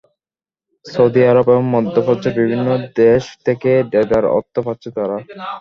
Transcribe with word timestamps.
Saudi 0.85 1.21
আরব 1.23 1.47
এবং 1.51 1.65
মধ্যপ্রাচ্যের 1.75 2.33
বিভিন্ন 2.39 2.67
দেশ 2.97 3.23
থেকে 3.45 3.71
দেদার 3.91 4.25
অর্থ 4.37 4.55
পাচ্ছে 4.65 4.89
তারা। 4.97 5.17